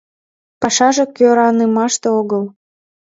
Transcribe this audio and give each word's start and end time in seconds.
—Пашаже 0.61 1.05
кӧранымаште 1.17 2.07
огыл. 2.19 2.43